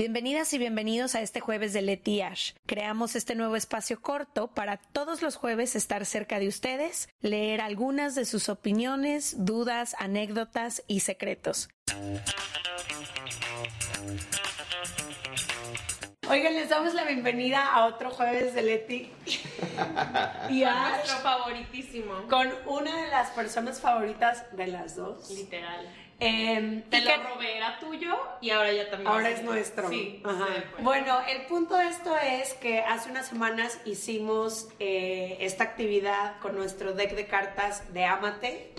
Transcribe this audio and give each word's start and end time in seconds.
Bienvenidas 0.00 0.54
y 0.54 0.58
bienvenidos 0.58 1.16
a 1.16 1.22
este 1.22 1.40
jueves 1.40 1.72
de 1.72 1.82
Leti 1.82 2.22
Ash. 2.22 2.52
Creamos 2.66 3.16
este 3.16 3.34
nuevo 3.34 3.56
espacio 3.56 4.00
corto 4.00 4.46
para 4.46 4.76
todos 4.76 5.22
los 5.22 5.34
jueves 5.34 5.74
estar 5.74 6.06
cerca 6.06 6.38
de 6.38 6.46
ustedes, 6.46 7.08
leer 7.20 7.60
algunas 7.60 8.14
de 8.14 8.24
sus 8.24 8.48
opiniones, 8.48 9.44
dudas, 9.44 9.96
anécdotas 9.98 10.84
y 10.86 11.00
secretos. 11.00 11.68
Oigan, 16.30 16.54
les 16.54 16.68
damos 16.68 16.94
la 16.94 17.02
bienvenida 17.02 17.66
a 17.66 17.86
otro 17.86 18.10
jueves 18.10 18.54
de 18.54 18.62
Leti 18.62 19.10
y 20.48 20.62
Ash 20.62 20.96
Nuestro 20.98 21.16
favoritísimo. 21.24 22.28
con 22.30 22.48
una 22.66 23.02
de 23.02 23.08
las 23.08 23.30
personas 23.30 23.80
favoritas 23.80 24.44
de 24.56 24.68
las 24.68 24.94
dos. 24.94 25.28
Literal. 25.30 25.92
Em, 26.20 26.82
Te 26.90 27.00
lo 27.00 27.10
robé, 27.22 27.58
era 27.58 27.78
tuyo 27.78 28.16
y 28.40 28.50
ahora 28.50 28.72
ya 28.72 28.90
también. 28.90 29.06
Ahora 29.08 29.30
es 29.30 29.42
nuestro. 29.44 29.88
Sí. 29.88 30.20
Ajá. 30.24 30.46
sí, 30.48 30.62
pues. 30.72 30.82
Bueno, 30.84 31.18
el 31.28 31.42
punto 31.46 31.76
de 31.76 31.86
esto 31.88 32.16
es 32.16 32.54
que 32.54 32.80
hace 32.80 33.10
unas 33.10 33.28
semanas 33.28 33.78
hicimos 33.84 34.68
eh, 34.80 35.36
esta 35.40 35.62
actividad 35.64 36.38
con 36.40 36.56
nuestro 36.56 36.92
deck 36.92 37.14
de 37.14 37.26
cartas 37.26 37.92
de 37.92 38.04
Amate. 38.04 38.72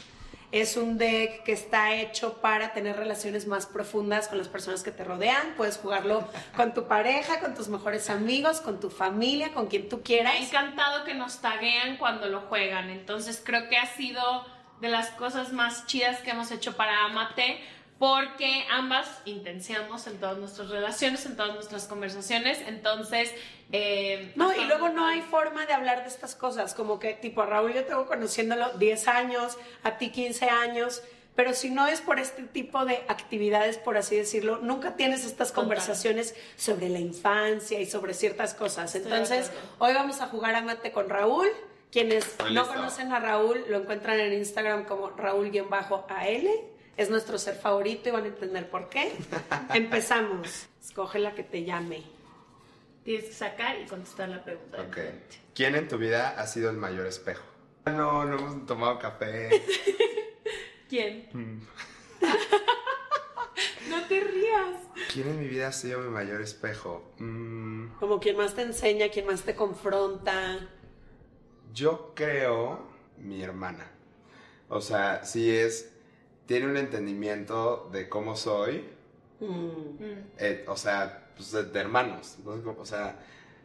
Es 0.51 0.77
un 0.77 0.97
deck 0.97 1.43
que 1.43 1.51
está 1.51 1.93
hecho 1.93 2.41
para 2.41 2.73
tener 2.73 2.97
relaciones 2.97 3.45
más 3.45 3.67
profundas 3.67 4.27
con 4.27 4.39
las 4.39 4.47
personas 4.49 4.81
que 4.83 4.91
te 4.91 5.03
rodean. 5.03 5.53
Puedes 5.55 5.77
jugarlo 5.77 6.27
con 6.57 6.73
tu 6.73 6.87
pareja, 6.87 7.39
con 7.39 7.53
tus 7.53 7.69
mejores 7.69 8.09
amigos, 8.09 8.59
con 8.59 8.79
tu 8.81 8.89
familia, 8.89 9.53
con 9.53 9.67
quien 9.67 9.87
tú 9.87 9.97
Me 9.97 10.01
ha 10.01 10.05
quieras. 10.05 10.35
encantado 10.41 11.05
que 11.05 11.13
nos 11.13 11.39
taguean 11.39 11.97
cuando 11.97 12.27
lo 12.27 12.41
juegan. 12.41 12.89
Entonces 12.89 13.41
creo 13.45 13.69
que 13.69 13.77
ha 13.77 13.85
sido 13.85 14.45
de 14.81 14.89
las 14.89 15.09
cosas 15.11 15.51
más 15.53 15.85
chidas 15.85 16.19
que 16.21 16.31
hemos 16.31 16.51
hecho 16.51 16.75
para 16.75 17.05
Amate. 17.05 17.59
Porque 17.99 18.65
ambas 18.71 19.09
intenciamos 19.25 20.07
en 20.07 20.17
todas 20.21 20.37
nuestras 20.37 20.69
relaciones, 20.69 21.25
en 21.25 21.35
todas 21.35 21.53
nuestras 21.53 21.85
conversaciones. 21.85 22.59
Entonces. 22.65 23.33
eh, 23.73 24.31
No, 24.37 24.55
y 24.55 24.63
luego 24.63 24.87
no 24.87 25.05
hay 25.05 25.21
forma 25.21 25.65
de 25.65 25.73
hablar 25.73 26.03
de 26.03 26.07
estas 26.07 26.33
cosas, 26.33 26.73
como 26.73 26.97
que 26.97 27.13
tipo 27.15 27.41
a 27.41 27.45
Raúl 27.45 27.73
yo 27.73 27.83
tengo 27.83 28.05
conociéndolo 28.07 28.69
10 28.77 29.07
años, 29.09 29.57
a 29.83 29.97
ti 29.97 30.11
15 30.11 30.49
años, 30.49 31.03
pero 31.35 31.53
si 31.53 31.69
no 31.71 31.87
es 31.87 31.99
por 31.99 32.19
este 32.19 32.43
tipo 32.43 32.85
de 32.85 33.03
actividades, 33.09 33.77
por 33.77 33.97
así 33.97 34.15
decirlo, 34.15 34.59
nunca 34.61 34.95
tienes 34.95 35.25
estas 35.25 35.51
conversaciones 35.51 36.35
sobre 36.55 36.87
la 36.89 36.99
infancia 36.99 37.81
y 37.81 37.85
sobre 37.85 38.13
ciertas 38.13 38.53
cosas. 38.53 38.95
Entonces, 38.95 39.51
hoy 39.77 39.93
vamos 39.93 40.21
a 40.21 40.27
jugar 40.27 40.55
a 40.55 40.61
mate 40.61 40.91
con 40.93 41.09
Raúl. 41.09 41.49
Quienes 41.91 42.35
no 42.51 42.67
conocen 42.67 43.11
a 43.11 43.19
Raúl 43.19 43.65
lo 43.67 43.77
encuentran 43.77 44.19
en 44.19 44.33
Instagram 44.33 44.85
como 44.85 45.09
Raúl-AL. 45.09 46.47
Es 46.97 47.09
nuestro 47.09 47.37
ser 47.37 47.55
favorito 47.55 48.09
y 48.09 48.11
van 48.11 48.25
a 48.25 48.27
entender 48.27 48.69
por 48.69 48.89
qué. 48.89 49.11
Empezamos. 49.73 50.67
Escoge 50.83 51.19
la 51.19 51.33
que 51.33 51.43
te 51.43 51.63
llame. 51.63 52.03
Tienes 53.03 53.25
que 53.25 53.33
sacar 53.33 53.79
y 53.79 53.85
contestar 53.85 54.29
la 54.29 54.43
pregunta. 54.43 54.81
Ok. 54.81 54.97
¿Quién 55.55 55.75
en 55.75 55.87
tu 55.87 55.97
vida 55.97 56.35
ha 56.37 56.45
sido 56.45 56.69
el 56.69 56.77
mayor 56.77 57.07
espejo? 57.07 57.43
No, 57.85 58.25
no 58.25 58.37
hemos 58.37 58.65
tomado 58.65 58.99
café. 58.99 59.49
¿Quién? 60.89 61.29
Mm. 61.33 61.61
no 63.89 64.03
te 64.07 64.19
rías. 64.19 64.75
¿Quién 65.13 65.29
en 65.29 65.39
mi 65.39 65.47
vida 65.47 65.69
ha 65.69 65.71
sido 65.71 65.99
mi 66.01 66.09
mayor 66.09 66.41
espejo? 66.41 67.13
Mm, 67.17 67.93
Como 67.99 68.19
quien 68.19 68.37
más 68.37 68.53
te 68.53 68.61
enseña, 68.63 69.09
quien 69.09 69.25
más 69.25 69.41
te 69.43 69.55
confronta. 69.55 70.59
Yo 71.73 72.13
creo 72.15 72.87
mi 73.17 73.41
hermana. 73.41 73.89
O 74.69 74.81
sea, 74.81 75.23
sí 75.25 75.49
es. 75.55 75.91
Tiene 76.45 76.67
un 76.67 76.77
entendimiento 76.77 77.89
de 77.91 78.09
cómo 78.09 78.35
soy. 78.35 78.89
Mm. 79.39 80.01
Eh, 80.37 80.65
o 80.67 80.75
sea, 80.75 81.29
pues 81.35 81.51
de, 81.51 81.63
de 81.63 81.79
hermanos. 81.79 82.37
¿no? 82.43 82.75
O 82.77 82.85
sea, 82.85 83.19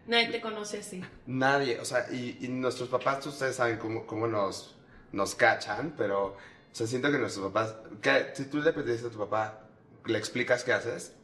Nadie 0.06 0.28
te 0.30 0.40
conoce 0.40 0.78
así. 0.78 1.02
Nadie, 1.26 1.80
o 1.80 1.84
sea, 1.84 2.06
y, 2.10 2.38
y 2.40 2.48
nuestros 2.48 2.88
papás, 2.88 3.26
ustedes 3.26 3.56
saben 3.56 3.78
cómo, 3.78 4.06
cómo 4.06 4.26
nos, 4.26 4.76
nos 5.12 5.34
cachan, 5.34 5.94
pero, 5.96 6.26
o 6.26 6.36
sea, 6.72 6.86
siento 6.86 7.10
que 7.10 7.18
nuestros 7.18 7.50
papás, 7.50 7.76
que 8.02 8.32
si 8.34 8.44
tú 8.44 8.58
le 8.60 8.72
pediste 8.72 9.06
a 9.06 9.10
tu 9.10 9.18
papá, 9.18 9.60
le 10.04 10.18
explicas 10.18 10.62
qué 10.62 10.74
haces, 10.74 11.14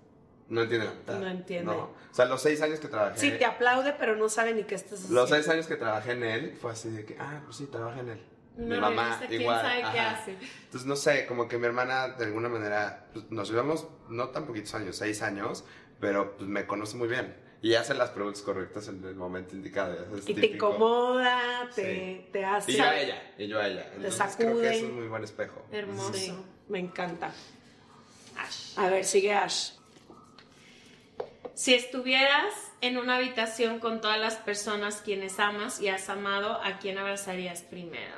no 0.51 0.63
entiende 0.63 0.87
la 0.87 0.93
mitad. 0.93 1.19
No 1.19 1.27
entiende. 1.29 1.73
No. 1.73 1.79
O 2.11 2.15
sea, 2.15 2.27
los 2.27 2.43
seis 2.43 2.61
años 2.61 2.79
que 2.81 2.89
trabajé, 2.89 3.19
Sí, 3.19 3.31
te 3.39 3.45
aplaude, 3.47 3.95
pero 3.99 4.17
no 4.17 4.29
sabe 4.29 4.53
ni 4.53 4.65
qué 4.65 4.75
estás 4.75 4.95
haciendo. 4.99 5.21
los 5.21 5.31
seis 5.31 5.49
años 5.49 5.67
que 5.67 5.77
trabajé 5.77 6.13
en 6.13 6.25
él, 6.25 6.57
fue 6.61 6.73
así 6.73 6.91
de 6.91 7.05
que, 7.07 7.17
ah, 7.19 7.41
pues 7.45 7.57
sí, 7.57 7.67
trabaja 7.67 8.01
en 8.01 8.09
él. 8.11 8.21
Mi 8.57 8.75
No, 8.75 8.81
mamá, 8.81 9.05
revisa 9.21 9.29
quién 9.29 9.41
igual. 9.43 9.61
sabe 9.63 9.93
qué 9.93 9.99
hace. 10.01 10.37
Entonces, 10.65 10.87
no 10.87 10.97
sé, 10.97 11.25
como 11.27 11.49
que 11.49 11.57
mi 11.57 11.65
hermana, 11.67 12.09
de 12.09 12.25
alguna 12.27 12.49
manera, 12.51 13.07
pues, 13.15 13.31
nos 13.31 13.49
llevamos 13.49 13.87
no 14.09 14.29
tan 14.31 14.45
poquitos 14.47 14.75
años, 14.75 14.97
seis 14.97 15.23
años, 15.23 15.65
pero 16.01 16.37
pues 16.37 16.49
me 16.49 16.67
conoce 16.67 16.97
muy 16.97 17.09
bien. 17.09 17.35
Y 17.63 17.75
hace 17.75 17.93
las 17.95 18.11
preguntas 18.11 18.43
correctas 18.43 18.89
en 18.89 19.05
el 19.05 19.15
momento 19.15 19.55
indicado. 19.55 19.95
Y 20.17 20.21
te 20.21 20.35
típico. 20.35 20.71
incomoda, 20.71 21.69
te, 21.75 21.83
Sí. 22.25 22.29
te 22.33 22.45
hace. 22.45 22.73
Y 22.73 22.77
yo 22.77 22.85
a 22.85 22.99
ella, 22.99 23.23
y 23.39 23.47
yo 23.49 23.61
a 23.61 23.69
ella. 23.69 23.87
Entonces 23.95 24.37
creo 24.37 24.49
sacude. 24.51 24.63
que 24.71 24.77
es 24.79 24.83
un 24.83 24.97
muy 24.97 25.09
buen 25.09 25.23
espejo. 25.25 25.65
Hermoso. 25.71 26.13
Sí, 26.15 26.35
me 26.69 26.79
encanta. 26.81 27.31
Ash. 28.39 28.79
A 28.79 28.89
ver, 28.89 29.05
sigue 29.05 29.33
Ash. 29.35 29.73
Si 31.55 31.75
estuvieras 31.75 32.55
en 32.81 32.97
una 32.99 33.17
habitación 33.17 33.81
con 33.81 34.01
todas 34.01 34.19
las 34.19 34.37
personas 34.37 35.03
quienes 35.03 35.39
amas 35.39 35.81
y 35.81 35.89
has 35.89 36.09
amado, 36.09 36.61
¿a 36.63 36.79
quién 36.79 36.99
abrazarías 36.99 37.63
primero? 37.63 38.17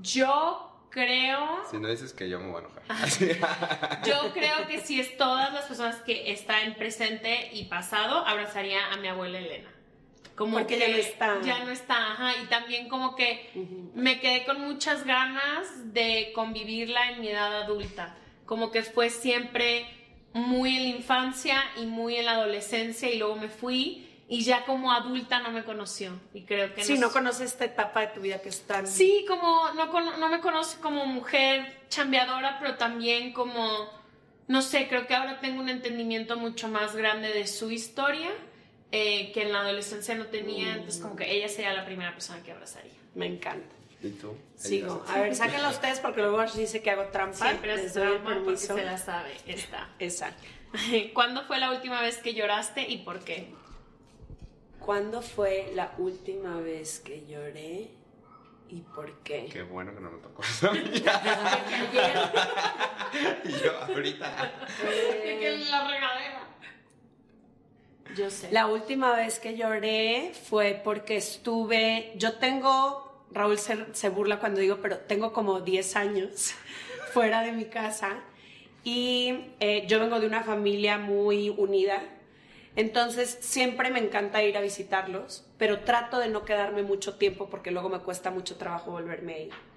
Yo 0.00 0.72
creo, 0.90 1.62
Si 1.70 1.78
no 1.78 1.88
dices 1.88 2.12
que 2.12 2.28
yo 2.28 2.38
me 2.38 2.50
voy 2.50 2.62
a 2.62 2.66
enojar. 2.66 4.02
yo 4.04 4.32
creo 4.32 4.66
que 4.66 4.80
si 4.80 5.00
es 5.00 5.16
todas 5.16 5.52
las 5.52 5.64
personas 5.64 5.96
que 5.96 6.32
están 6.32 6.64
en 6.64 6.74
presente 6.74 7.50
y 7.52 7.64
pasado, 7.64 8.26
abrazaría 8.26 8.92
a 8.92 8.96
mi 8.96 9.08
abuela 9.08 9.38
Elena. 9.38 9.70
Como 10.36 10.58
Porque 10.58 10.78
que 10.78 10.80
ya 10.80 10.88
no 10.88 10.96
está. 10.96 11.40
Ya 11.42 11.64
no 11.64 11.70
está, 11.70 12.12
ajá. 12.12 12.32
Y 12.42 12.46
también 12.46 12.88
como 12.88 13.14
que 13.16 13.50
me 13.94 14.20
quedé 14.20 14.44
con 14.44 14.60
muchas 14.60 15.04
ganas 15.04 15.92
de 15.92 16.32
convivirla 16.34 17.10
en 17.10 17.20
mi 17.20 17.28
edad 17.28 17.62
adulta. 17.62 18.16
Como 18.46 18.70
que 18.70 18.82
fue 18.82 19.10
siempre 19.10 19.86
muy 20.34 20.76
en 20.76 20.82
la 20.82 20.96
infancia 20.96 21.62
y 21.76 21.86
muy 21.86 22.16
en 22.16 22.26
la 22.26 22.32
adolescencia 22.32 23.10
y 23.10 23.18
luego 23.18 23.36
me 23.36 23.48
fui 23.48 24.08
y 24.28 24.44
ya 24.44 24.64
como 24.64 24.92
adulta 24.92 25.40
no 25.40 25.50
me 25.50 25.64
conoció. 25.64 26.18
Y 26.32 26.42
creo 26.42 26.74
que 26.74 26.84
Sí, 26.84 26.94
no 26.94 27.08
no 27.08 27.12
conoces 27.12 27.52
esta 27.52 27.66
etapa 27.66 28.00
de 28.00 28.06
tu 28.08 28.20
vida 28.20 28.40
que 28.40 28.48
es 28.48 28.62
tan. 28.62 28.86
Sí, 28.86 29.26
como 29.28 29.70
no, 29.74 30.16
no 30.16 30.28
me 30.28 30.40
conoce 30.40 30.80
como 30.80 31.04
mujer 31.04 31.82
chambeadora, 31.90 32.58
pero 32.58 32.76
también 32.76 33.32
como, 33.34 33.90
no 34.48 34.62
sé, 34.62 34.88
creo 34.88 35.06
que 35.06 35.14
ahora 35.14 35.40
tengo 35.40 35.60
un 35.60 35.68
entendimiento 35.68 36.38
mucho 36.38 36.68
más 36.68 36.96
grande 36.96 37.28
de 37.28 37.46
su 37.46 37.70
historia 37.70 38.30
eh, 38.90 39.32
que 39.32 39.42
en 39.42 39.52
la 39.52 39.60
adolescencia 39.60 40.14
no 40.14 40.26
tenía, 40.26 40.74
entonces 40.74 41.00
como 41.00 41.16
que 41.16 41.30
ella 41.30 41.48
sería 41.48 41.72
la 41.72 41.84
primera 41.84 42.12
persona 42.12 42.42
que 42.42 42.52
abrazaría. 42.52 42.92
Me 43.14 43.26
encanta. 43.26 43.74
¿Y 44.02 44.10
tú? 44.10 44.36
Sigo. 44.56 45.04
A 45.08 45.20
ver, 45.20 45.34
sáquenlo 45.34 45.70
ustedes 45.70 46.00
porque 46.00 46.20
luego 46.22 46.40
Ash 46.40 46.54
dice 46.54 46.82
que 46.82 46.90
hago 46.90 47.04
trampa. 47.06 47.36
Siempre 47.36 47.76
Les 47.76 47.86
el 47.86 47.92
trauma 47.92 48.40
porque 48.44 48.56
se 48.56 48.84
la 48.84 48.98
sabe, 48.98 49.36
esta. 49.46 49.88
Esa. 49.98 50.32
¿Cuándo 51.14 51.44
fue 51.44 51.58
la 51.58 51.70
última 51.70 52.00
vez 52.00 52.16
que 52.18 52.34
lloraste 52.34 52.88
y 52.88 52.98
por 52.98 53.20
qué? 53.20 53.52
¿Cuándo 54.78 55.22
fue 55.22 55.70
la 55.74 55.92
última 55.98 56.60
vez 56.60 57.00
que 57.00 57.26
lloré 57.26 57.90
y 58.68 58.80
por 58.80 59.12
qué? 59.18 59.48
Qué 59.52 59.62
bueno 59.62 59.94
que 59.94 60.00
no 60.00 60.10
me 60.10 60.18
tocó 60.18 60.42
eso. 60.42 60.72
y 63.44 63.52
yo 63.62 63.80
ahorita. 63.82 64.52
en 64.82 65.70
la 65.70 65.88
regadera. 65.88 66.40
Yo 68.16 68.30
sé. 68.30 68.50
La 68.50 68.66
última 68.66 69.14
vez 69.14 69.38
que 69.38 69.56
lloré 69.56 70.32
fue 70.48 70.80
porque 70.82 71.16
estuve, 71.16 72.12
yo 72.16 72.38
tengo, 72.38 73.11
Raúl 73.32 73.58
se, 73.58 73.76
se 73.92 74.08
burla 74.08 74.38
cuando 74.40 74.60
digo, 74.60 74.78
pero 74.82 74.98
tengo 74.98 75.32
como 75.32 75.60
10 75.60 75.96
años 75.96 76.54
fuera 77.12 77.42
de 77.42 77.52
mi 77.52 77.66
casa 77.66 78.20
y 78.84 79.52
eh, 79.60 79.84
yo 79.86 80.00
vengo 80.00 80.18
de 80.18 80.26
una 80.26 80.42
familia 80.42 80.98
muy 80.98 81.50
unida, 81.50 82.02
entonces 82.74 83.38
siempre 83.40 83.90
me 83.90 84.00
encanta 84.00 84.42
ir 84.42 84.56
a 84.56 84.60
visitarlos, 84.60 85.44
pero 85.58 85.80
trato 85.80 86.18
de 86.18 86.28
no 86.28 86.44
quedarme 86.44 86.82
mucho 86.82 87.14
tiempo 87.16 87.48
porque 87.48 87.70
luego 87.70 87.88
me 87.88 88.00
cuesta 88.00 88.30
mucho 88.30 88.56
trabajo 88.56 88.90
volverme 88.90 89.34
a. 89.34 89.71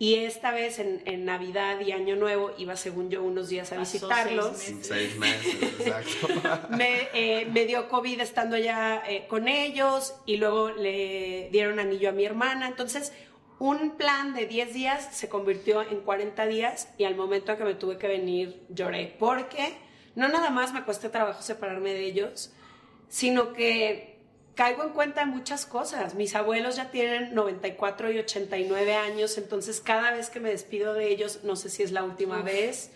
Y 0.00 0.14
esta 0.14 0.50
vez 0.50 0.78
en, 0.78 1.02
en 1.04 1.26
Navidad 1.26 1.78
y 1.80 1.92
Año 1.92 2.16
Nuevo 2.16 2.52
iba 2.56 2.74
según 2.74 3.10
yo 3.10 3.22
unos 3.22 3.50
días 3.50 3.70
a 3.70 3.76
Pasó 3.76 3.92
visitarlos 3.92 4.56
seis 4.56 4.74
meses. 4.74 4.86
Seis 4.86 5.18
meses, 5.18 5.62
exacto. 5.78 6.68
me, 6.70 7.10
eh, 7.12 7.44
me 7.52 7.66
dio 7.66 7.86
COVID 7.86 8.18
estando 8.22 8.56
ya 8.56 9.02
eh, 9.06 9.26
con 9.28 9.46
ellos 9.46 10.14
y 10.24 10.38
luego 10.38 10.70
le 10.70 11.50
dieron 11.52 11.78
anillo 11.78 12.08
a 12.08 12.12
mi 12.12 12.24
hermana. 12.24 12.66
Entonces, 12.66 13.12
un 13.58 13.98
plan 13.98 14.32
de 14.32 14.46
10 14.46 14.72
días 14.72 15.06
se 15.12 15.28
convirtió 15.28 15.82
en 15.82 16.00
40 16.00 16.46
días 16.46 16.88
y 16.96 17.04
al 17.04 17.14
momento 17.14 17.54
que 17.58 17.64
me 17.64 17.74
tuve 17.74 17.98
que 17.98 18.08
venir 18.08 18.62
lloré 18.70 19.14
porque 19.18 19.74
no 20.14 20.28
nada 20.28 20.48
más 20.48 20.72
me 20.72 20.82
cuesta 20.82 21.12
trabajo 21.12 21.42
separarme 21.42 21.92
de 21.92 22.06
ellos, 22.06 22.54
sino 23.10 23.52
que 23.52 24.09
caigo 24.54 24.82
en 24.82 24.90
cuenta 24.90 25.20
de 25.20 25.26
muchas 25.26 25.66
cosas. 25.66 26.14
Mis 26.14 26.34
abuelos 26.34 26.76
ya 26.76 26.90
tienen 26.90 27.34
94 27.34 28.10
y 28.12 28.18
89 28.18 28.94
años, 28.94 29.38
entonces 29.38 29.80
cada 29.80 30.10
vez 30.12 30.30
que 30.30 30.40
me 30.40 30.50
despido 30.50 30.94
de 30.94 31.08
ellos, 31.08 31.40
no 31.44 31.56
sé 31.56 31.68
si 31.70 31.82
es 31.82 31.92
la 31.92 32.02
última 32.04 32.38
Uf. 32.40 32.44
vez. 32.44 32.90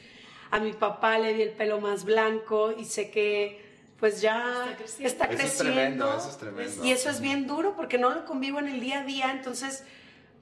A 0.51 0.61
mi 0.61 0.73
papá 0.73 1.19
le 1.19 1.35
di 1.35 1.43
el 1.43 1.51
pelo 1.51 1.81
más 1.81 2.05
blanco 2.05 2.73
y 2.77 2.85
sé 2.85 3.11
que 3.11 3.63
pues 3.99 4.21
ya 4.21 4.67
Está 4.75 4.77
creciendo. 4.77 5.07
está 5.09 5.25
Eso 5.27 5.43
es 5.47 5.57
tremendo, 5.57 6.17
eso 6.17 6.29
es 6.29 6.37
tremendo. 6.37 6.85
Y 6.85 6.93
eso 6.93 7.09
es 7.11 7.21
bien 7.21 7.47
duro 7.47 7.75
porque 7.75 7.97
no 7.97 8.11
lo 8.11 8.25
convivo 8.27 8.59
en 8.59 8.69
el 8.69 8.81
día 8.81 9.01
a 9.01 9.05
día, 9.05 9.31
entonces 9.31 9.85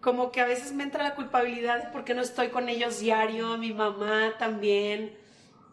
como 0.00 0.32
que 0.32 0.40
a 0.40 0.46
veces 0.46 0.72
me 0.72 0.82
entra 0.82 1.04
la 1.04 1.14
culpabilidad 1.14 1.84
de 1.84 1.90
por 1.90 2.04
qué 2.04 2.12
no 2.14 2.22
estoy 2.22 2.48
con 2.48 2.68
ellos 2.68 2.98
diario, 2.98 3.56
mi 3.58 3.72
mamá 3.72 4.34
también, 4.38 5.16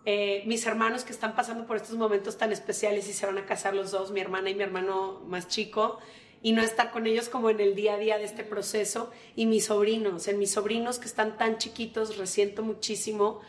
eh, 0.05 0.43
mis 0.45 0.65
hermanos 0.65 1.03
que 1.03 1.11
están 1.11 1.35
pasando 1.35 1.65
por 1.65 1.77
estos 1.77 1.95
momentos 1.95 2.37
tan 2.37 2.51
especiales 2.51 3.07
y 3.09 3.13
se 3.13 3.25
van 3.25 3.37
a 3.37 3.45
casar 3.45 3.75
los 3.75 3.91
dos, 3.91 4.11
mi 4.11 4.21
hermana 4.21 4.49
y 4.49 4.55
mi 4.55 4.63
hermano 4.63 5.21
más 5.27 5.47
chico, 5.47 5.99
y 6.41 6.53
no 6.53 6.61
estar 6.61 6.91
con 6.91 7.05
ellos 7.05 7.27
como 7.27 7.49
en 7.49 7.59
el 7.59 7.75
día 7.75 7.95
a 7.95 7.97
día 7.97 8.17
de 8.17 8.23
este 8.23 8.43
proceso, 8.43 9.11
y 9.35 9.45
mis 9.45 9.65
sobrinos, 9.65 10.27
en 10.27 10.39
mis 10.39 10.51
sobrinos 10.51 10.99
que 10.99 11.05
están 11.05 11.37
tan 11.37 11.57
chiquitos, 11.57 12.17
resiento 12.17 12.63
muchísimo, 12.63 13.41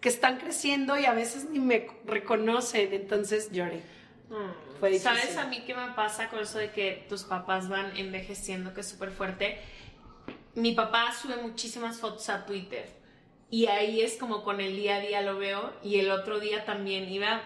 que 0.00 0.08
están 0.08 0.38
creciendo 0.38 0.98
y 0.98 1.04
a 1.04 1.12
veces 1.12 1.50
ni 1.50 1.58
me 1.58 1.88
reconocen, 2.06 2.92
entonces 2.92 3.50
lloré. 3.52 3.82
Mm. 4.30 4.78
Fue 4.80 4.90
difícil. 4.90 5.18
¿Sabes 5.18 5.36
a 5.36 5.46
mí 5.46 5.64
qué 5.66 5.74
me 5.74 5.92
pasa 5.94 6.28
con 6.28 6.38
eso 6.38 6.58
de 6.58 6.70
que 6.70 7.04
tus 7.08 7.24
papás 7.24 7.68
van 7.68 7.96
envejeciendo, 7.96 8.72
que 8.72 8.80
es 8.80 8.88
súper 8.88 9.10
fuerte? 9.10 9.58
Mi 10.54 10.72
papá 10.72 11.12
sube 11.12 11.36
muchísimas 11.36 11.98
fotos 11.98 12.28
a 12.28 12.46
Twitter 12.46 12.97
y 13.50 13.66
ahí 13.66 14.00
es 14.02 14.16
como 14.16 14.42
con 14.44 14.60
el 14.60 14.76
día 14.76 14.96
a 14.96 15.00
día 15.00 15.20
lo 15.22 15.38
veo 15.38 15.72
y 15.82 15.98
el 16.00 16.10
otro 16.10 16.38
día 16.40 16.64
también 16.64 17.08
iba 17.10 17.42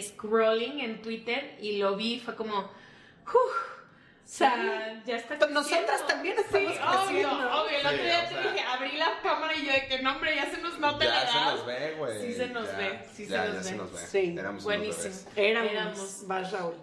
scrolling 0.00 0.80
en 0.80 1.02
Twitter 1.02 1.56
y 1.60 1.78
lo 1.78 1.96
vi, 1.96 2.20
fue 2.20 2.34
como, 2.36 2.58
"Uf". 2.60 3.34
o 3.34 4.26
sea, 4.26 5.02
ya 5.04 5.16
está 5.16 5.36
Pues 5.38 5.50
nosotras 5.50 6.02
creciendo. 6.02 6.06
también 6.06 6.36
Sí, 6.36 6.42
estamos 6.74 7.06
obvio, 7.08 7.28
creciendo. 7.28 7.62
obvio. 7.62 7.78
El 7.78 7.86
otro 7.86 7.98
Sí, 7.98 8.02
día 8.04 8.28
te 8.28 8.34
sea. 8.34 8.42
dije, 8.42 8.60
abrí 8.64 8.92
la 8.96 9.20
cámara 9.22 9.54
y 9.54 9.66
yo 9.66 9.72
de 9.72 9.86
que 9.86 10.02
no, 10.02 10.12
hombre, 10.12 10.34
ya 10.34 10.50
se 10.50 10.58
nos 10.62 10.78
nota 10.78 11.04
la 11.04 11.14
Ya 11.14 11.20
se 11.30 11.38
edad. 11.38 11.54
nos 11.54 11.66
ve, 11.66 11.94
güey. 11.98 12.20
Sí 12.22 12.32
se 12.34 12.46
nos 12.48 12.66
Ya, 12.70 12.76
ve, 12.78 13.00
sí 13.12 13.24
se 13.26 13.30
ya, 13.32 13.44
nos 13.44 13.52
ya 13.52 13.58
ve. 13.58 13.64
se 13.64 13.76
nos 13.76 13.92
ve. 13.92 13.98
Sí, 14.06 14.36
Éramos 14.38 14.64
buenísimo. 14.64 15.14
Éramos, 15.36 15.70
Éramos. 15.72 16.22
vas 16.26 16.52
Raúl. 16.52 16.74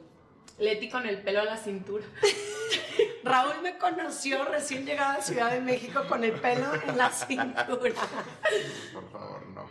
Leti 0.62 0.90
con 0.90 1.08
el 1.08 1.22
pelo 1.24 1.42
a 1.42 1.46
la 1.46 1.58
cintura. 1.58 2.06
Raúl 3.24 3.62
me 3.64 3.80
conoció 3.80 4.46
recién 4.46 4.86
llegada 4.86 5.16
a 5.16 5.22
Ciudad 5.22 5.52
de 5.52 5.60
México 5.60 6.04
con 6.08 6.24
el 6.24 6.34
pelo 6.34 6.68
en 6.88 6.98
la 6.98 7.10
cintura. 7.10 7.66
Por 8.94 9.12
favor, 9.12 9.48
no. 9.48 9.68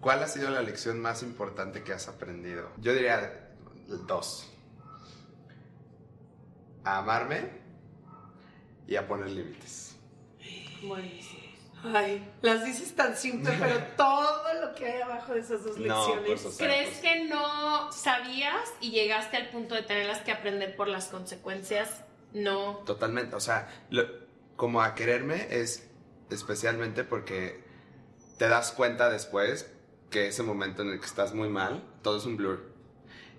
¿Cuál 0.00 0.22
ha 0.22 0.28
sido 0.28 0.50
la 0.50 0.62
lección 0.62 1.00
más 1.00 1.24
importante 1.24 1.82
que 1.82 1.92
has 1.92 2.06
aprendido? 2.06 2.70
Yo 2.78 2.94
diría 2.94 3.50
dos. 4.06 4.48
A 6.84 6.98
amarme 6.98 7.50
y 8.86 8.94
a 8.94 9.06
poner 9.08 9.30
límites. 9.30 9.96
Buenísimo. 10.82 11.41
Ay, 11.84 12.30
las 12.42 12.64
dices 12.64 12.94
tan 12.94 13.16
simple, 13.16 13.52
pero 13.58 13.74
todo 13.96 14.54
lo 14.60 14.74
que 14.74 14.86
hay 14.86 15.00
abajo 15.02 15.34
de 15.34 15.40
esas 15.40 15.64
dos 15.64 15.76
No, 15.78 15.84
lecciones. 16.06 16.24
pues, 16.26 16.44
o 16.46 16.50
sea, 16.52 16.66
¿Crees 16.66 16.88
pues- 16.88 17.00
que 17.00 17.24
no 17.24 17.90
sabías 17.92 18.72
y 18.80 18.90
llegaste 18.90 19.36
al 19.36 19.48
punto 19.50 19.74
de 19.74 19.82
tenerlas 19.82 20.20
que 20.20 20.32
aprender 20.32 20.76
por 20.76 20.88
las 20.88 21.06
consecuencias? 21.08 22.02
No. 22.32 22.78
Totalmente, 22.86 23.34
o 23.36 23.40
sea, 23.40 23.68
lo- 23.90 24.06
como 24.56 24.80
a 24.82 24.94
quererme 24.94 25.48
es 25.50 25.88
especialmente 26.30 27.04
porque 27.04 27.62
te 28.38 28.48
das 28.48 28.72
cuenta 28.72 29.10
después 29.10 29.70
que 30.10 30.28
ese 30.28 30.42
momento 30.42 30.82
en 30.82 30.90
el 30.90 31.00
que 31.00 31.06
estás 31.06 31.34
muy 31.34 31.48
mal, 31.48 31.82
todo 32.02 32.18
es 32.18 32.24
un 32.26 32.36
blur. 32.36 32.71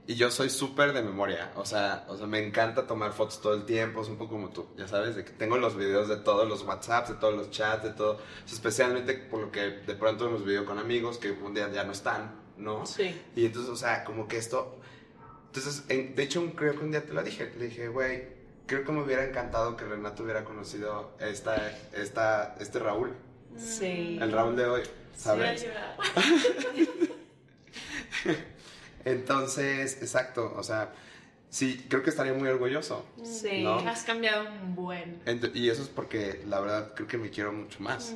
Y 0.05 0.15
yo 0.15 0.29
soy 0.31 0.49
súper 0.49 0.91
de 0.91 1.01
memoria, 1.01 1.51
o 1.55 1.65
sea, 1.65 2.05
o 2.09 2.17
sea, 2.17 2.27
me 2.27 2.45
encanta 2.45 2.85
tomar 2.85 3.13
fotos 3.13 3.39
todo 3.41 3.53
el 3.53 3.63
tiempo, 3.63 4.01
es 4.01 4.09
un 4.09 4.17
poco 4.17 4.31
como 4.33 4.49
tú, 4.49 4.67
ya 4.77 4.85
sabes, 4.85 5.15
de 5.15 5.23
que 5.23 5.31
tengo 5.31 5.57
los 5.57 5.77
videos 5.77 6.09
de 6.09 6.17
todos 6.17 6.45
los 6.47 6.63
WhatsApps, 6.63 7.09
de 7.09 7.15
todos 7.15 7.33
los 7.33 7.49
chats, 7.51 7.83
de 7.83 7.91
todo, 7.91 8.15
o 8.15 8.17
sea, 8.45 8.53
especialmente 8.55 9.13
por 9.13 9.39
lo 9.39 9.49
que 9.51 9.61
de 9.61 9.95
pronto 9.95 10.29
los 10.29 10.43
veo 10.43 10.65
con 10.65 10.77
amigos 10.77 11.17
que 11.19 11.31
un 11.31 11.53
día 11.53 11.71
ya 11.71 11.85
no 11.85 11.93
están, 11.93 12.35
¿no? 12.57 12.85
Sí. 12.85 13.17
Y 13.37 13.45
entonces, 13.45 13.71
o 13.71 13.77
sea, 13.77 14.03
como 14.03 14.27
que 14.27 14.37
esto... 14.37 14.77
Entonces, 15.45 15.85
en- 15.87 16.13
de 16.15 16.23
hecho, 16.23 16.41
un- 16.41 16.51
creo 16.51 16.73
que 16.73 16.83
un 16.83 16.91
día 16.91 17.05
te 17.05 17.13
lo 17.13 17.23
dije. 17.23 17.53
Le 17.57 17.67
dije, 17.67 17.87
güey, 17.87 18.27
creo 18.65 18.83
que 18.83 18.91
me 18.91 19.03
hubiera 19.03 19.23
encantado 19.23 19.77
que 19.77 19.85
Renato 19.85 20.23
hubiera 20.23 20.43
conocido 20.43 21.11
esta, 21.21 21.55
esta, 21.93 22.55
este 22.59 22.79
Raúl. 22.79 23.13
Sí. 23.57 24.17
El 24.19 24.31
Raúl 24.33 24.55
de 24.57 24.65
hoy, 24.65 24.81
Sí, 24.83 24.89
¿sabes? 25.15 25.63
llorar. 25.63 25.95
Entonces, 29.05 29.97
exacto, 30.01 30.53
o 30.55 30.63
sea, 30.63 30.91
sí, 31.49 31.85
creo 31.89 32.03
que 32.03 32.09
estaría 32.09 32.33
muy 32.33 32.47
orgulloso. 32.49 33.05
Sí. 33.23 33.63
¿No? 33.63 33.77
Has 33.79 34.03
cambiado 34.03 34.45
un 34.63 34.75
buen. 34.75 35.23
Ent- 35.25 35.51
y 35.55 35.69
eso 35.69 35.81
es 35.81 35.89
porque, 35.89 36.41
la 36.47 36.59
verdad, 36.59 36.93
creo 36.95 37.07
que 37.07 37.17
me 37.17 37.29
quiero 37.29 37.51
mucho 37.51 37.79
más. 37.81 38.11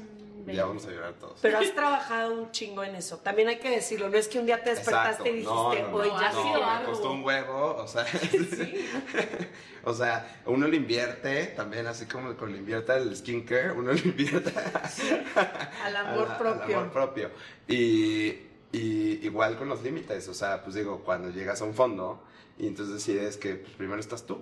Mm, 0.46 0.52
ya 0.52 0.66
vamos 0.66 0.86
a 0.86 0.92
llorar 0.92 1.14
todos. 1.16 1.40
Pero 1.42 1.58
has 1.60 1.72
trabajado 1.76 2.34
un 2.34 2.52
chingo 2.52 2.82
en 2.84 2.96
eso. 2.96 3.18
También 3.18 3.50
hay 3.50 3.58
que 3.60 3.70
decirlo. 3.70 4.10
No 4.10 4.18
es 4.18 4.30
que 4.30 4.40
un 4.40 4.46
día 4.46 4.64
te 4.64 4.70
despertaste 4.70 5.30
y 5.30 5.34
dijiste, 5.34 5.52
No, 5.54 5.74
no, 5.74 5.88
no, 5.90 5.96
hoy 5.98 6.08
no, 6.08 6.22
ya 6.22 6.30
ha 6.30 6.34
no, 6.34 6.44
sido 6.44 6.60
me 6.62 6.66
algo. 6.66 6.92
costó 6.92 7.12
un 7.12 7.24
huevo, 7.26 7.76
o 7.76 7.88
sea, 7.88 8.06
o 9.84 9.94
sea, 9.94 10.42
uno 10.46 10.68
lo 10.68 10.76
invierte 10.76 11.48
también, 11.48 11.86
así 11.88 12.06
como 12.06 12.30
lo 12.32 12.50
invierte 12.56 12.94
al 12.94 13.14
skincare, 13.16 13.72
uno 13.74 13.92
lo 13.92 13.98
invierte 14.00 14.54
Al 15.84 15.96
amor 15.98 16.26
a 16.26 16.30
la- 16.30 16.38
propio. 16.38 16.64
Al 16.64 16.74
amor 16.74 16.92
propio. 16.94 17.32
Y, 17.68 18.47
y 18.72 19.26
igual 19.26 19.58
con 19.58 19.70
los 19.70 19.84
límites, 19.84 20.28
o 20.28 20.34
sea, 20.34 20.64
pues 20.64 20.76
digo, 20.76 21.04
cuando 21.04 21.30
llegas 21.30 21.62
a 21.62 21.66
un 21.66 21.74
fondo 21.74 22.24
y 22.58 22.68
entonces 22.68 22.96
decides 22.96 23.38
que 23.38 23.56
pues, 23.56 23.74
primero 23.74 24.00
estás 24.00 24.26
tú. 24.26 24.40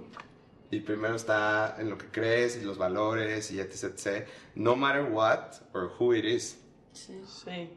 Y 0.71 0.79
primero 0.79 1.15
está 1.15 1.75
en 1.79 1.89
lo 1.89 1.97
que 1.97 2.07
crees 2.07 2.57
y 2.57 2.61
los 2.61 2.77
valores 2.77 3.51
y 3.51 3.59
etc, 3.59 3.83
etc. 3.83 4.27
No 4.55 4.75
matter 4.75 5.03
what 5.03 5.53
or 5.73 5.91
who 5.99 6.13
it 6.15 6.25
is. 6.25 6.57
Sí, 6.91 7.21
sí. 7.25 7.69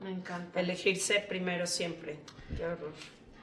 Me 0.00 0.10
encanta. 0.10 0.60
Elegirse 0.60 1.24
primero 1.28 1.66
siempre. 1.66 2.18
Qué 2.56 2.64
horror. 2.64 2.92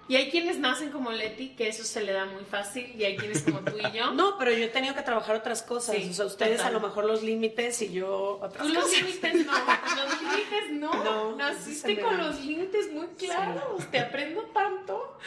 Y 0.10 0.16
hay 0.16 0.30
quienes 0.32 0.58
nacen 0.58 0.90
como 0.90 1.12
Leti, 1.12 1.50
que 1.50 1.68
eso 1.68 1.84
se 1.84 2.02
le 2.02 2.14
da 2.14 2.26
muy 2.26 2.44
fácil, 2.46 2.94
y 2.98 3.04
hay 3.04 3.18
quienes 3.18 3.42
como 3.44 3.60
tú 3.60 3.74
y 3.78 3.92
yo. 3.98 4.12
No, 4.14 4.38
pero 4.38 4.52
yo 4.54 4.66
he 4.66 4.70
tenido 4.70 4.96
que 4.96 5.02
trabajar 5.02 5.36
otras 5.36 5.62
cosas. 5.64 5.96
Sí, 5.96 6.08
o 6.10 6.14
sea, 6.14 6.26
ustedes 6.26 6.58
total. 6.58 6.76
a 6.76 6.80
lo 6.80 6.88
mejor 6.88 7.06
los 7.06 7.24
límites 7.24 7.82
y 7.82 7.92
yo 7.92 8.40
otras 8.42 8.66
Tú 8.66 8.74
los 8.74 8.84
cosas. 8.86 9.02
límites 9.02 9.46
no, 9.46 9.52
los 9.54 10.22
límites 10.22 10.72
no. 10.72 11.36
Naciste 11.38 12.00
con 12.00 12.18
los 12.18 12.40
límites 12.44 12.92
muy 12.94 13.08
claros. 13.18 13.86
Te 13.92 14.00
aprendo 14.00 14.44
tanto. 14.54 15.18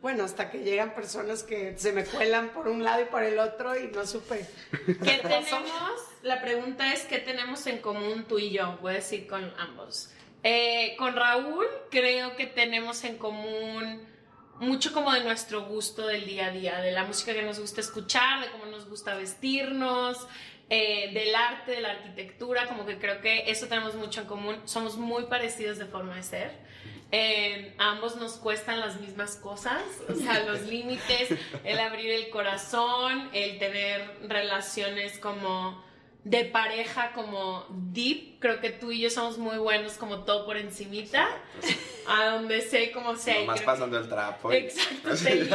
Bueno, 0.00 0.24
hasta 0.24 0.50
que 0.50 0.58
llegan 0.58 0.94
personas 0.94 1.42
que 1.42 1.76
se 1.78 1.92
me 1.92 2.04
cuelan 2.04 2.50
por 2.50 2.68
un 2.68 2.84
lado 2.84 3.02
y 3.02 3.06
por 3.06 3.22
el 3.22 3.38
otro 3.38 3.74
y 3.78 3.88
no 3.88 4.06
supe. 4.06 4.46
¿Qué 4.86 4.94
tenemos? 5.22 5.62
La 6.22 6.40
pregunta 6.42 6.92
es: 6.92 7.04
¿qué 7.06 7.18
tenemos 7.18 7.66
en 7.66 7.78
común 7.78 8.26
tú 8.28 8.38
y 8.38 8.50
yo? 8.50 8.78
Voy 8.82 8.92
a 8.92 8.96
decir 8.96 9.26
con 9.26 9.52
ambos. 9.58 10.10
Eh, 10.46 10.94
con 10.98 11.16
Raúl, 11.16 11.64
creo 11.90 12.36
que 12.36 12.46
tenemos 12.46 13.02
en 13.04 13.16
común 13.16 14.06
mucho 14.60 14.92
como 14.92 15.10
de 15.12 15.24
nuestro 15.24 15.64
gusto 15.64 16.06
del 16.06 16.26
día 16.26 16.48
a 16.48 16.50
día, 16.50 16.80
de 16.80 16.92
la 16.92 17.04
música 17.04 17.32
que 17.32 17.42
nos 17.42 17.58
gusta 17.58 17.80
escuchar, 17.80 18.40
de 18.44 18.50
cómo 18.50 18.66
nos 18.66 18.86
gusta 18.86 19.14
vestirnos, 19.14 20.18
eh, 20.68 21.10
del 21.14 21.34
arte, 21.34 21.72
de 21.72 21.80
la 21.80 21.92
arquitectura, 21.92 22.66
como 22.68 22.84
que 22.84 22.98
creo 22.98 23.22
que 23.22 23.50
eso 23.50 23.68
tenemos 23.68 23.94
mucho 23.94 24.20
en 24.20 24.26
común. 24.26 24.56
Somos 24.66 24.98
muy 24.98 25.24
parecidos 25.24 25.78
de 25.78 25.86
forma 25.86 26.16
de 26.16 26.22
ser. 26.22 26.52
Eh, 27.10 27.74
a 27.78 27.92
ambos 27.92 28.16
nos 28.16 28.34
cuestan 28.34 28.80
las 28.80 29.00
mismas 29.00 29.36
cosas, 29.36 29.82
o 30.10 30.14
sea, 30.14 30.44
los 30.44 30.60
límites, 30.66 31.28
el 31.64 31.78
abrir 31.78 32.10
el 32.10 32.28
corazón, 32.28 33.30
el 33.32 33.58
tener 33.58 34.18
relaciones 34.28 35.18
como 35.18 35.82
de 36.24 36.44
pareja, 36.46 37.12
como 37.12 37.66
deep. 37.70 38.38
Creo 38.40 38.60
que 38.60 38.70
tú 38.70 38.90
y 38.90 39.00
yo 39.00 39.10
somos 39.10 39.38
muy 39.38 39.58
buenos 39.58 39.94
como 39.94 40.24
todo 40.24 40.44
por 40.46 40.56
encimita, 40.56 41.28
a 42.08 42.26
donde 42.26 42.60
sé 42.62 42.90
cómo 42.92 43.14
sea. 43.16 43.36
y 43.38 43.40
Nomás 43.42 43.60
creo 43.60 43.66
que- 43.66 43.72
pasando 43.72 43.98
el 43.98 44.08
trapo. 44.08 44.52
y- 44.52 44.56
Exacto, 44.56 45.08
limpio, 45.10 45.48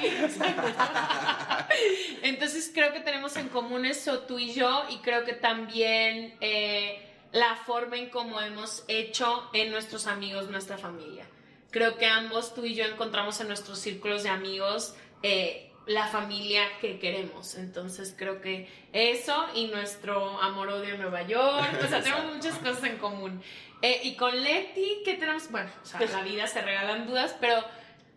sí, 0.00 0.06
exacto. 0.06 0.62
Entonces 2.22 2.70
creo 2.74 2.92
que 2.92 3.00
tenemos 3.00 3.36
en 3.36 3.48
común 3.48 3.86
eso 3.86 4.20
tú 4.20 4.38
y 4.38 4.52
yo 4.52 4.84
y 4.90 4.98
creo 4.98 5.24
que 5.24 5.32
también 5.32 6.34
eh, 6.40 7.08
la 7.32 7.56
forma 7.56 7.96
en 7.96 8.10
cómo 8.10 8.40
hemos 8.40 8.84
hecho 8.88 9.48
en 9.52 9.70
nuestros 9.70 10.06
amigos, 10.06 10.48
nuestra 10.50 10.78
familia. 10.78 11.26
Creo 11.70 11.96
que 11.96 12.06
ambos, 12.06 12.54
tú 12.54 12.64
y 12.64 12.74
yo, 12.74 12.84
encontramos 12.84 13.40
en 13.40 13.48
nuestros 13.48 13.78
círculos 13.78 14.22
de 14.24 14.28
amigos 14.28 14.94
eh, 15.22 15.71
la 15.86 16.06
familia 16.06 16.64
que 16.80 16.98
queremos. 16.98 17.56
Entonces 17.56 18.14
creo 18.16 18.40
que 18.40 18.68
eso 18.92 19.46
y 19.54 19.66
nuestro 19.68 20.40
amor-odio 20.40 20.94
en 20.94 21.00
Nueva 21.00 21.22
York, 21.22 21.78
o 21.82 21.88
sea, 21.88 22.00
tenemos 22.02 22.34
muchas 22.34 22.56
cosas 22.58 22.84
en 22.84 22.98
común. 22.98 23.42
Eh, 23.82 24.00
y 24.04 24.14
con 24.14 24.40
Leti, 24.42 25.02
¿qué 25.04 25.14
tenemos? 25.14 25.50
Bueno, 25.50 25.70
o 25.82 25.86
sea, 25.86 26.00
la 26.00 26.22
vida 26.22 26.46
se 26.46 26.62
regalan 26.62 27.06
dudas, 27.06 27.36
pero 27.40 27.64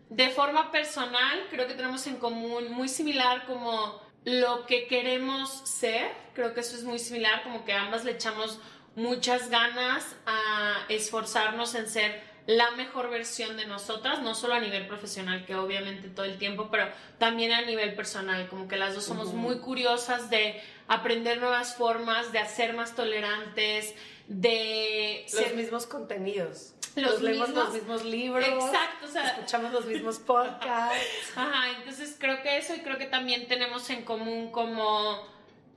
de 0.08 0.28
forma 0.30 0.70
personal 0.70 1.46
creo 1.50 1.66
que 1.66 1.74
tenemos 1.74 2.06
en 2.06 2.16
común 2.16 2.70
muy 2.70 2.88
similar 2.88 3.44
como 3.46 4.00
lo 4.24 4.66
que 4.66 4.86
queremos 4.86 5.50
ser. 5.64 6.12
Creo 6.34 6.54
que 6.54 6.60
eso 6.60 6.76
es 6.76 6.84
muy 6.84 6.98
similar, 6.98 7.42
como 7.42 7.64
que 7.64 7.72
ambas 7.72 8.04
le 8.04 8.12
echamos 8.12 8.60
muchas 8.94 9.50
ganas 9.50 10.16
a 10.24 10.84
esforzarnos 10.88 11.74
en 11.74 11.88
ser 11.88 12.22
la 12.46 12.70
mejor 12.72 13.10
versión 13.10 13.56
de 13.56 13.66
nosotras, 13.66 14.22
no 14.22 14.34
solo 14.34 14.54
a 14.54 14.60
nivel 14.60 14.86
profesional, 14.86 15.44
que 15.44 15.54
obviamente 15.56 16.08
todo 16.08 16.24
el 16.26 16.38
tiempo, 16.38 16.68
pero 16.70 16.88
también 17.18 17.50
a 17.52 17.62
nivel 17.62 17.94
personal, 17.94 18.48
como 18.48 18.68
que 18.68 18.76
las 18.76 18.94
dos 18.94 19.04
somos 19.04 19.32
muy 19.34 19.58
curiosas 19.58 20.30
de 20.30 20.62
aprender 20.86 21.38
nuevas 21.38 21.74
formas, 21.74 22.30
de 22.30 22.38
hacer 22.38 22.72
más 22.74 22.94
tolerantes, 22.94 23.94
de 24.28 25.26
los 25.32 25.54
mismos 25.54 25.86
contenidos. 25.86 26.72
Los 26.94 27.20
leemos 27.20 27.48
mismos- 27.50 27.64
los 27.64 27.74
mismos 27.74 28.04
libros. 28.04 28.46
Exacto, 28.46 29.06
o 29.06 29.08
sea, 29.08 29.26
escuchamos 29.26 29.72
los 29.72 29.84
mismos 29.86 30.18
podcasts. 30.26 31.32
Ajá, 31.36 31.70
entonces 31.78 32.16
creo 32.18 32.42
que 32.42 32.56
eso 32.58 32.74
y 32.74 32.80
creo 32.80 32.96
que 32.96 33.06
también 33.06 33.48
tenemos 33.48 33.90
en 33.90 34.04
común 34.04 34.50
como 34.52 35.20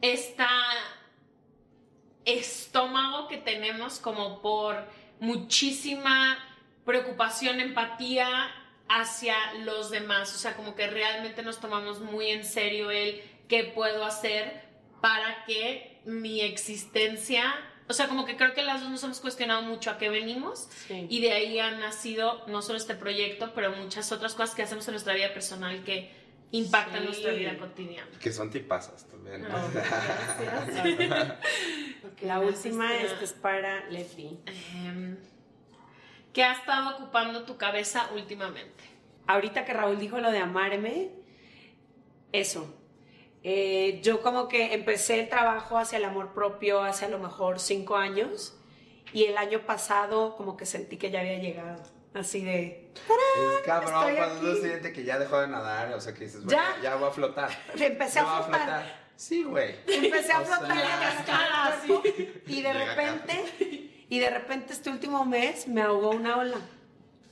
esta 0.01 0.47
estómago 2.25 3.27
que 3.27 3.37
tenemos 3.37 3.99
como 3.99 4.41
por 4.41 4.85
muchísima 5.19 6.37
preocupación, 6.89 7.59
empatía 7.59 8.27
hacia 8.87 9.35
los 9.63 9.91
demás, 9.91 10.33
o 10.33 10.39
sea, 10.39 10.55
como 10.55 10.73
que 10.73 10.87
realmente 10.87 11.43
nos 11.43 11.59
tomamos 11.59 11.99
muy 11.99 12.29
en 12.29 12.43
serio 12.43 12.89
el 12.89 13.21
qué 13.47 13.63
puedo 13.65 14.03
hacer 14.03 14.63
para 14.99 15.45
que 15.45 16.01
mi 16.05 16.41
existencia, 16.41 17.43
o 17.87 17.93
sea, 17.93 18.07
como 18.07 18.25
que 18.25 18.35
creo 18.37 18.55
que 18.55 18.63
las 18.63 18.81
dos 18.81 18.89
nos 18.89 19.03
hemos 19.03 19.19
cuestionado 19.19 19.61
mucho 19.61 19.91
a 19.91 19.99
qué 19.99 20.09
venimos 20.09 20.67
Sí. 20.87 21.05
y 21.07 21.21
de 21.21 21.31
ahí 21.33 21.59
han 21.59 21.79
nacido 21.79 22.43
no 22.47 22.63
solo 22.63 22.79
este 22.79 22.95
proyecto, 22.95 23.51
pero 23.53 23.71
muchas 23.75 24.11
otras 24.11 24.33
cosas 24.33 24.55
que 24.55 24.63
hacemos 24.63 24.87
en 24.87 24.93
nuestra 24.95 25.13
vida 25.13 25.31
personal 25.31 25.83
que 25.83 26.11
impactan 26.51 27.01
Sí. 27.01 27.05
nuestra 27.05 27.33
vida 27.33 27.55
cotidiana. 27.59 28.09
Que 28.19 28.31
son 28.33 28.49
tipazas 28.49 29.07
también. 29.07 29.43
¿no? 29.43 29.49
La 32.21 32.39
última, 32.39 32.95
esta 32.97 33.23
es 33.23 33.33
para 33.33 33.87
Leti. 33.91 34.39
Em, 34.75 35.15
¿Qué 36.33 36.43
ha 36.43 36.53
estado 36.53 36.95
ocupando 36.95 37.43
tu 37.43 37.57
cabeza 37.57 38.09
últimamente? 38.15 38.83
Ahorita 39.27 39.65
que 39.65 39.73
Raúl 39.73 39.99
dijo 39.99 40.19
lo 40.19 40.31
de 40.31 40.39
amarme, 40.39 41.09
eso. 42.31 42.75
Eh, 43.43 43.99
yo 44.03 44.21
como 44.21 44.47
que 44.47 44.73
empecé 44.73 45.19
el 45.21 45.29
trabajo 45.29 45.77
hacia 45.77 45.97
el 45.97 46.05
amor 46.05 46.33
propio 46.33 46.81
hace 46.81 47.05
a 47.05 47.09
lo 47.09 47.19
mejor 47.19 47.59
cinco 47.59 47.95
años 47.95 48.55
y 49.13 49.25
el 49.25 49.37
año 49.37 49.61
pasado 49.65 50.35
como 50.35 50.57
que 50.57 50.65
sentí 50.65 50.97
que 50.97 51.09
ya 51.09 51.21
había 51.21 51.39
llegado. 51.39 51.81
Así 52.13 52.43
de... 52.43 52.91
Es 52.95 53.65
cabrón 53.65 53.93
Estoy 53.93 54.15
cuando 54.17 54.39
uno 54.41 54.51
aquí. 54.51 54.61
siente 54.61 54.93
que 54.93 55.03
ya 55.03 55.19
dejó 55.19 55.39
de 55.39 55.47
nadar, 55.47 55.93
o 55.93 56.01
sea 56.01 56.13
que 56.13 56.25
dices, 56.25 56.43
bueno, 56.43 56.59
Ya. 56.59 56.81
ya, 56.81 56.95
voy 56.95 57.07
a 57.09 57.11
flotar. 57.11 57.49
Empecé 57.79 58.15
Ya 58.15 58.21
a 58.21 58.39
voy 58.39 58.49
flotar. 58.49 59.09
Sí, 59.15 59.43
güey. 59.43 59.75
Empecé 59.87 60.31
a 60.33 60.39
O 60.41 60.45
sea, 60.45 60.57
flotar 60.57 60.77
en 60.77 60.89
la 60.89 60.99
cascada, 60.99 61.81
sí. 61.85 61.93
y 62.47 62.61
de 62.61 62.73
Llega 62.73 62.85
repente, 62.85 63.88
y 64.09 64.19
de 64.19 64.29
repente 64.29 64.73
este 64.73 64.89
último 64.89 65.23
mes 65.25 65.67
me 65.67 65.81
ahogó 65.81 66.09
una 66.11 66.37
ola. 66.37 66.57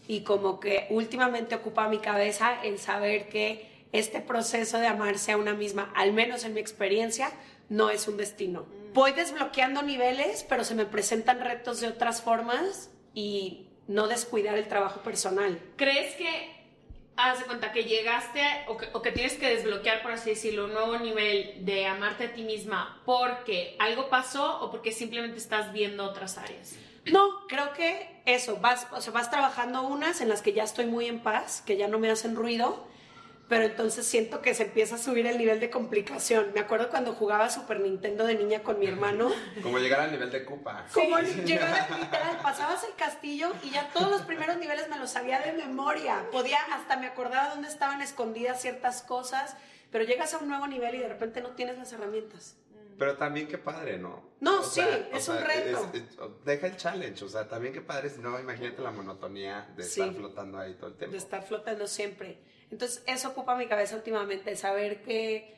Y 0.08 0.22
como 0.22 0.60
que 0.60 0.88
últimamente 0.90 1.56
ocupa 1.56 1.90
mi 1.90 2.00
cabeza 2.00 2.62
el 2.64 2.80
saber 2.80 3.28
que 3.30 3.86
este 3.92 4.22
proceso 4.22 4.78
de 4.78 4.88
amarse 4.88 5.32
a 5.32 5.38
una 5.38 5.54
misma, 5.54 5.92
al 5.96 6.14
menos 6.14 6.46
en 6.46 6.54
mi 6.54 6.62
experiencia, 6.62 7.32
no 7.70 7.90
es 7.90 8.08
un 8.08 8.16
destino. 8.16 8.66
Voy 8.94 9.12
desbloqueando 9.12 9.82
niveles, 9.82 10.46
pero 10.48 10.64
se 10.64 10.76
me 10.76 10.86
presentan 10.86 11.42
retos 11.42 11.82
de 11.82 11.88
otras 11.88 12.22
formas 12.22 12.90
y 13.14 13.68
no 13.88 14.08
descuidar 14.08 14.58
el 14.58 14.68
trabajo 14.68 15.02
personal. 15.02 15.60
¿Crees 15.76 16.16
que 16.16 16.57
haz 17.18 17.40
de 17.40 17.46
cuenta 17.46 17.72
que 17.72 17.84
llegaste 17.84 18.42
a- 18.42 18.66
o, 18.68 18.78
que, 18.78 18.88
o 18.94 19.02
que 19.02 19.12
tienes 19.12 19.34
que 19.34 19.50
desbloquear, 19.50 20.02
por 20.04 20.12
así 20.12 20.30
decirlo, 20.30 20.66
un 20.66 20.74
nuevo 20.74 20.98
nivel 20.98 21.66
de 21.66 21.86
amarte 21.88 22.26
a 22.26 22.34
ti 22.34 22.44
misma 22.44 23.02
porque 23.06 23.76
algo 23.80 24.08
pasó 24.10 24.62
o 24.62 24.72
porque 24.72 24.92
simplemente 24.92 25.38
estás 25.38 25.74
viendo 25.74 26.06
otras 26.06 26.38
áreas? 26.38 26.76
No, 27.06 27.48
creo 27.48 27.74
que 27.74 28.22
eso, 28.26 28.58
vas, 28.58 28.88
o 28.92 29.02
sea, 29.02 29.14
vas 29.14 29.30
trabajando 29.32 29.82
unas 29.84 30.22
en 30.22 30.30
las 30.30 30.42
que 30.42 30.54
ya 30.54 30.64
estoy 30.64 30.86
muy 30.86 31.08
en 31.08 31.20
paz, 31.20 31.64
que 31.66 31.78
ya 31.78 31.88
no 31.88 32.00
me 32.00 32.10
hacen 32.12 32.36
ruido, 32.36 32.86
pero 33.48 33.63
entonces 33.63 34.06
siento 34.06 34.42
que 34.42 34.54
se 34.54 34.63
empieza 34.63 34.96
a 34.96 34.98
subir 34.98 35.25
el 35.25 35.38
nivel 35.38 35.60
de 35.60 35.70
complicación. 35.70 36.51
Me 36.54 36.60
acuerdo 36.60 36.89
cuando 36.89 37.13
jugaba 37.13 37.50
Super 37.50 37.80
Nintendo 37.80 38.25
de 38.25 38.36
niña 38.36 38.62
con 38.62 38.77
mi 38.80 38.88
hermano, 38.88 39.32
Como 39.63 39.80
llegar 39.80 40.01
al 40.01 40.12
nivel 40.12 40.30
de 40.32 40.44
Cupa. 40.44 40.86
como 40.94 41.18
llegaba 41.20 41.88
literal, 42.00 42.39
pasabas 42.44 42.84
el 42.84 42.94
castillo 42.96 43.54
y 43.63 43.70
ya 43.72 43.89
todos 43.94 44.12
los 44.12 44.22
primeros 44.24 44.58
niveles 44.58 44.89
me 44.89 44.98
los 45.00 45.10
sabía 45.12 45.39
de 45.39 45.54
memoria. 45.54 46.25
Podía, 46.32 46.58
hasta 46.74 46.98
me 46.98 47.08
acordaba 47.08 47.50
dónde 47.50 47.70
estaban 47.70 48.01
escondidas 48.01 48.62
ciertas 48.62 49.01
cosas, 49.01 49.56
pero 49.92 50.04
llegas 50.04 50.34
a 50.34 50.39
un 50.39 50.50
nuevo 50.50 50.68
nivel 50.68 50.96
y 50.96 51.00
de 51.00 51.08
repente 51.08 51.39
no 51.42 51.51
tienes 51.51 51.77
las 51.77 51.94
herramientas. 51.94 52.58
Pero 53.00 53.16
también 53.16 53.48
qué 53.48 53.60
padre, 53.60 54.00
¿no? 54.00 54.25
No, 54.39 54.63
sí, 54.63 54.82
es 55.13 55.30
un 55.30 55.38
reto. 55.38 55.89
es- 55.94 56.01
es- 56.01 56.18
deja 56.44 56.66
el 56.68 56.77
challenge, 56.77 57.24
o 57.24 57.30
sea, 57.30 57.48
también 57.48 57.72
qué 57.72 57.80
padre, 57.82 58.10
si 58.10 58.20
no, 58.20 58.39
imagínate 58.39 58.82
la 58.82 58.89
monotonía 58.92 59.70
de 59.77 59.84
Sí. 59.84 60.01
estar 60.01 60.16
flotando 60.16 60.58
ahí 60.58 60.74
todo 60.74 60.88
el 60.89 60.96
tiempo. 60.98 61.12
de 61.12 61.18
estar 61.20 61.44
flotando 61.44 61.86
siempre. 61.88 62.39
Entonces, 62.72 63.04
eso 63.08 63.30
ocupa 63.30 63.56
mi 63.56 63.68
cabeza 63.68 63.96
últimamente, 63.96 64.56
saber 64.56 65.02
que, 65.02 65.56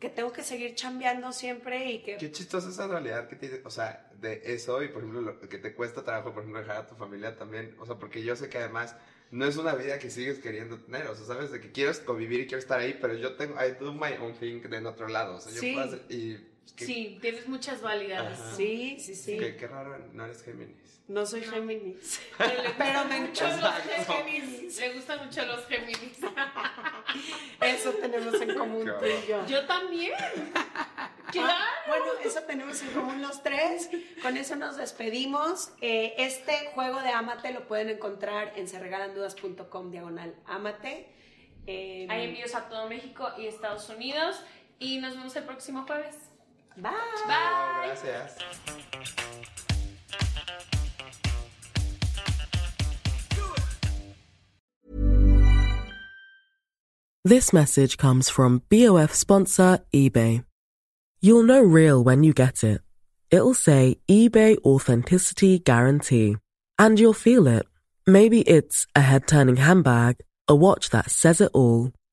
que 0.00 0.08
tengo 0.10 0.32
que 0.32 0.42
seguir 0.42 0.74
chambeando 0.74 1.32
siempre 1.32 1.90
y 1.92 2.02
que... 2.02 2.16
Qué 2.16 2.32
chistosa 2.32 2.68
esa 2.68 2.86
dualidad 2.86 3.28
que 3.28 3.36
tienes, 3.36 3.60
o 3.64 3.70
sea, 3.70 4.10
de 4.20 4.42
eso 4.44 4.82
y 4.82 4.88
por 4.88 5.02
ejemplo 5.02 5.20
lo 5.20 5.38
que 5.40 5.58
te 5.58 5.74
cuesta 5.74 6.02
trabajo, 6.02 6.32
por 6.32 6.42
ejemplo, 6.42 6.60
dejar 6.60 6.76
a 6.78 6.86
tu 6.86 6.96
familia 6.96 7.36
también, 7.36 7.76
o 7.78 7.86
sea, 7.86 7.96
porque 7.96 8.22
yo 8.24 8.34
sé 8.34 8.48
que 8.48 8.58
además 8.58 8.96
no 9.30 9.44
es 9.46 9.56
una 9.56 9.74
vida 9.74 9.98
que 9.98 10.10
sigues 10.10 10.38
queriendo 10.38 10.78
tener, 10.78 11.06
o 11.06 11.14
sea, 11.14 11.26
sabes 11.26 11.50
de 11.52 11.60
que 11.60 11.70
quieres 11.70 12.00
convivir 12.00 12.40
y 12.40 12.46
quiero 12.46 12.58
estar 12.58 12.80
ahí, 12.80 12.98
pero 13.00 13.14
yo 13.14 13.36
tengo, 13.36 13.54
I 13.64 13.72
do 13.78 13.92
my 13.92 14.14
own 14.20 14.34
thing 14.34 14.60
en 14.72 14.86
otro 14.86 15.06
lado, 15.08 15.36
o 15.36 15.40
sea, 15.40 15.52
yo 15.52 15.60
Sí. 15.60 15.72
puedo 15.72 15.86
hacer, 15.86 16.02
y 16.08 16.38
qué, 16.76 16.84
Sí, 16.86 17.18
tienes 17.20 17.48
muchas 17.48 17.80
dualidades. 17.80 18.38
Ajá. 18.40 18.54
Sí, 18.56 18.98
sí, 19.00 19.14
sí. 19.14 19.38
qué- 19.38 19.56
qué 19.56 19.66
raro, 19.66 19.98
no 20.12 20.24
eres 20.24 20.42
Géminis. 20.42 20.76
No 21.08 21.24
soy 21.24 21.42
Géminis. 21.42 22.20
Pero 22.38 22.62
gustan 22.62 23.08
me 23.08 23.20
mucho 23.20 23.44
los. 23.48 23.74
Géminis. 24.06 24.78
Le 24.78 24.92
gustan 24.92 25.24
mucho 25.24 25.46
los 25.46 25.66
Géminis. 25.66 26.18
Eso 27.60 27.90
tenemos 27.92 28.34
en 28.40 28.54
común 28.56 28.84
tú 29.00 29.06
y 29.06 29.28
yo. 29.28 29.46
Yo 29.46 29.66
también. 29.66 30.12
Claro. 31.30 31.52
Ah, 31.52 31.68
bueno, 31.88 32.06
eso 32.24 32.40
tenemos 32.44 32.80
en 32.80 32.88
común 32.92 33.20
los 33.20 33.42
tres. 33.42 33.90
Con 34.22 34.38
eso 34.38 34.56
nos 34.56 34.78
despedimos. 34.78 35.70
Eh, 35.82 36.14
este 36.16 36.70
juego 36.72 37.02
de 37.02 37.10
Amate 37.10 37.52
lo 37.52 37.68
pueden 37.68 37.90
encontrar 37.90 38.54
en 38.56 38.66
serregalandudas.com 38.66 39.90
diagonal 39.90 40.34
Amate. 40.46 41.06
Eh, 41.66 42.06
Hay 42.08 42.24
envíos 42.24 42.54
a 42.54 42.70
todo 42.70 42.88
México 42.88 43.28
y 43.36 43.46
Estados 43.46 43.90
Unidos. 43.90 44.40
Y 44.78 45.00
nos 45.00 45.16
vemos 45.16 45.36
el 45.36 45.44
próximo 45.44 45.84
jueves. 45.86 46.16
Bye. 46.82 46.90
Bye. 47.26 47.82
Gracias. 47.86 48.38
This 57.24 57.52
message 57.52 57.96
comes 57.96 58.30
from 58.30 58.62
BOF 58.70 59.12
sponsor 59.12 59.80
eBay. 59.92 60.44
You'll 61.20 61.42
know 61.42 61.60
real 61.60 62.02
when 62.02 62.22
you 62.22 62.32
get 62.32 62.62
it. 62.62 62.80
It'll 63.30 63.54
say 63.54 63.96
eBay 64.08 64.56
Authenticity 64.64 65.58
Guarantee. 65.58 66.36
And 66.78 66.98
you'll 66.98 67.12
feel 67.12 67.46
it. 67.48 67.66
Maybe 68.06 68.40
it's 68.42 68.86
a 68.94 69.00
head 69.00 69.26
turning 69.26 69.56
handbag, 69.56 70.18
a 70.46 70.54
watch 70.54 70.90
that 70.90 71.10
says 71.10 71.40
it 71.40 71.50
all, 71.52 71.92